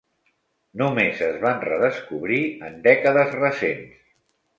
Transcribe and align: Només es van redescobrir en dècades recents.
Només 0.81 1.19
es 1.25 1.35
van 1.43 1.61
redescobrir 1.65 2.39
en 2.69 2.79
dècades 2.87 3.37
recents. 3.37 4.01